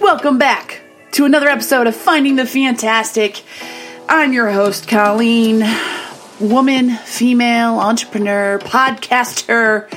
[0.00, 3.42] Welcome back to another episode of Finding the Fantastic.
[4.08, 5.64] I'm your host, Colleen,
[6.38, 9.88] woman, female, entrepreneur, podcaster,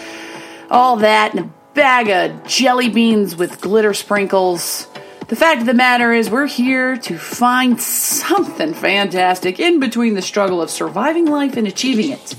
[0.71, 4.87] all that, and a bag of jelly beans with glitter sprinkles.
[5.27, 10.21] The fact of the matter is, we're here to find something fantastic in between the
[10.21, 12.31] struggle of surviving life and achieving it.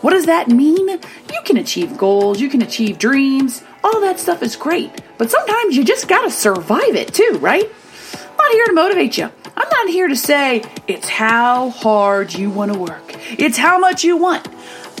[0.00, 0.88] What does that mean?
[0.88, 3.62] You can achieve goals, you can achieve dreams,
[3.92, 7.70] all that stuff is great, but sometimes you just gotta survive it too, right?
[8.14, 9.30] I'm not here to motivate you.
[9.56, 13.02] I'm not here to say it's how hard you want to work,
[13.38, 14.48] it's how much you want.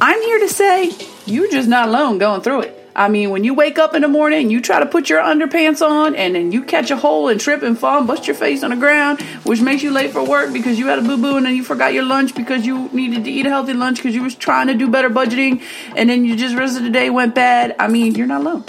[0.00, 0.90] I'm here to say
[1.26, 2.78] you're just not alone going through it.
[2.94, 5.80] I mean, when you wake up in the morning you try to put your underpants
[5.80, 8.62] on and then you catch a hole and trip and fall and bust your face
[8.62, 11.36] on the ground, which makes you late for work because you had a boo boo
[11.36, 14.14] and then you forgot your lunch because you needed to eat a healthy lunch because
[14.14, 15.62] you was trying to do better budgeting
[15.96, 17.74] and then you just rest of the day went bad.
[17.78, 18.64] I mean, you're not alone.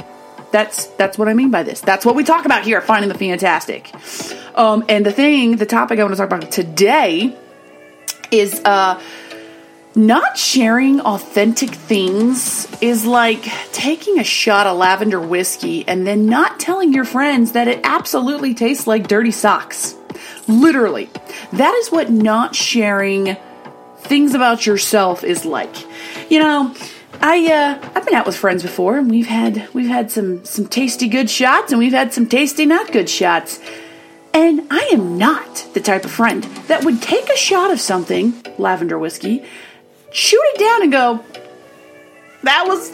[0.54, 1.82] That's that's what I mean by this.
[1.82, 3.92] That's what we talk about here, finding the fantastic.
[4.56, 7.36] Um, and the thing, the topic I want to talk about today
[8.32, 9.02] is uh
[9.96, 16.60] not sharing authentic things is like taking a shot of lavender whiskey and then not
[16.60, 19.96] telling your friends that it absolutely tastes like dirty socks.
[20.48, 21.10] Literally.
[21.54, 23.38] That is what not sharing
[24.00, 25.76] things about yourself is like.
[26.32, 26.76] You know,
[27.26, 30.68] I uh, I've been out with friends before and we've had we've had some some
[30.68, 33.62] tasty good shots and we've had some tasty not good shots.
[34.34, 38.34] And I am not the type of friend that would take a shot of something,
[38.58, 39.46] lavender whiskey,
[40.12, 41.24] shoot it down and go,
[42.42, 42.92] that was,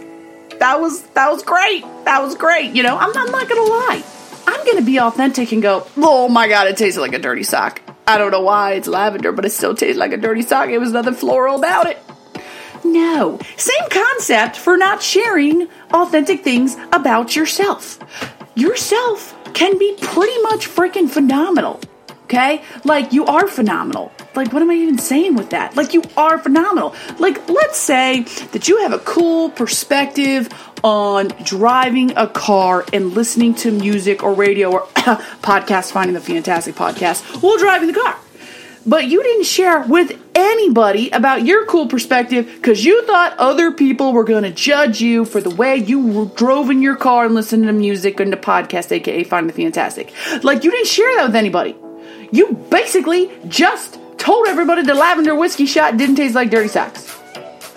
[0.59, 1.83] that was, that was great.
[2.03, 2.75] That was great.
[2.75, 4.03] You know, I'm, I'm not to lie.
[4.47, 7.81] I'm to be authentic and go, oh my God, it tasted like a dirty sock.
[8.05, 10.69] I don't know why it's lavender, but it still tastes like a dirty sock.
[10.69, 11.97] It was nothing floral about it.
[12.83, 13.39] No.
[13.57, 17.99] Same concept for not sharing authentic things about yourself.
[18.55, 21.79] Yourself can be pretty much freaking phenomenal.
[22.25, 22.63] Okay?
[22.83, 24.11] Like, you are phenomenal.
[24.35, 25.75] Like, what am I even saying with that?
[25.75, 26.95] Like, you are phenomenal.
[27.17, 30.47] Like, let's say that you have a cool perspective
[30.83, 34.81] on driving a car and listening to music or radio or
[35.41, 38.15] podcast, finding the fantastic podcast while driving the car.
[38.85, 44.13] But you didn't share with anybody about your cool perspective because you thought other people
[44.13, 47.65] were going to judge you for the way you drove in your car and listened
[47.65, 50.13] to music and the podcast, aka Finding the Fantastic.
[50.43, 51.75] Like, you didn't share that with anybody.
[52.31, 57.19] You basically just told everybody the lavender whiskey shot didn't taste like dirty socks.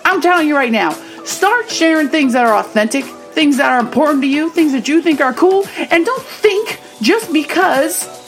[0.05, 0.91] I'm telling you right now,
[1.25, 5.01] start sharing things that are authentic, things that are important to you, things that you
[5.01, 8.22] think are cool, and don't think just because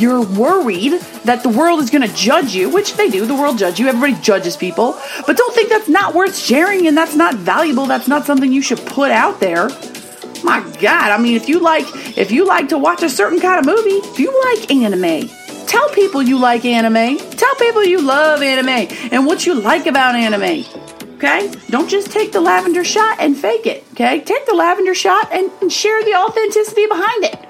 [0.00, 3.58] you're worried that the world is going to judge you, which they do, the world
[3.58, 7.34] judge you, everybody judges people, but don't think that's not worth sharing and that's not
[7.34, 9.68] valuable, that's not something you should put out there.
[10.44, 11.84] My God, I mean, if you like,
[12.16, 15.28] if you like to watch a certain kind of movie, if you like anime,
[15.66, 17.18] tell people you like anime.
[17.30, 20.64] Tell people you love anime and what you like about anime.
[21.16, 21.50] Okay?
[21.70, 23.84] Don't just take the lavender shot and fake it.
[23.92, 24.20] Okay?
[24.20, 27.45] Take the lavender shot and, and share the authenticity behind it.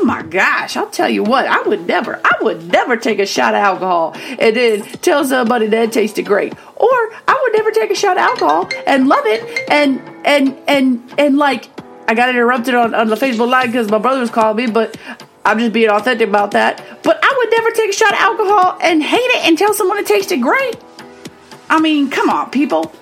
[0.00, 3.26] Oh my gosh, I'll tell you what, I would never, I would never take a
[3.26, 6.52] shot of alcohol and then tell somebody that tasted great.
[6.76, 11.14] Or I would never take a shot of alcohol and love it and and and
[11.18, 11.68] and like
[12.06, 14.96] I got interrupted on, on the Facebook Live because my brother was calling me, but
[15.44, 16.80] I'm just being authentic about that.
[17.02, 19.98] But I would never take a shot of alcohol and hate it and tell someone
[19.98, 20.76] it tasted great.
[21.68, 22.92] I mean, come on, people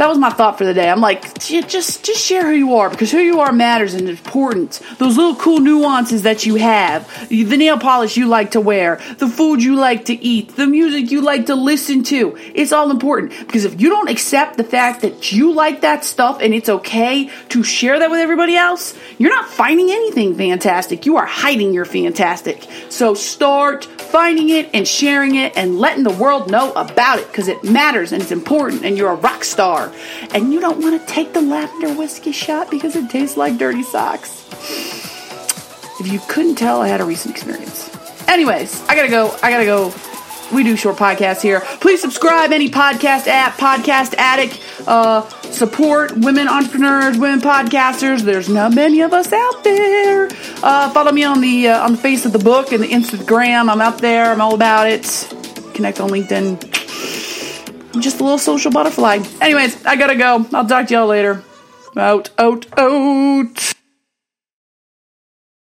[0.00, 0.88] that was my thought for the day.
[0.88, 4.80] I'm like, just just share who you are because who you are matters and important.
[4.96, 9.28] Those little cool nuances that you have, the nail polish you like to wear, the
[9.28, 12.34] food you like to eat, the music you like to listen to.
[12.54, 16.38] It's all important because if you don't accept the fact that you like that stuff
[16.40, 21.04] and it's okay to share that with everybody else, you're not finding anything fantastic.
[21.04, 22.66] You are hiding your fantastic.
[22.88, 27.48] So start finding it and sharing it and letting the world know about it because
[27.48, 29.89] it matters and it's important and you're a rock star
[30.32, 33.82] and you don't want to take the lavender whiskey shot because it tastes like dirty
[33.82, 34.46] socks.
[36.00, 37.88] If you couldn't tell, I had a recent experience.
[38.28, 39.36] Anyways, I gotta go.
[39.42, 39.92] I gotta go.
[40.52, 41.60] We do short podcasts here.
[41.60, 44.60] Please subscribe any podcast app, Podcast Addict.
[44.86, 48.22] Uh, support women entrepreneurs, women podcasters.
[48.22, 50.28] There's not many of us out there.
[50.62, 53.70] Uh, follow me on the uh, on the face of the book and the Instagram.
[53.70, 54.32] I'm out there.
[54.32, 55.04] I'm all about it.
[55.74, 56.69] Connect on LinkedIn.
[57.92, 59.18] I'm just a little social butterfly.
[59.40, 60.46] Anyways, I gotta go.
[60.52, 61.42] I'll talk to y'all later.
[61.96, 63.69] Out, out, out.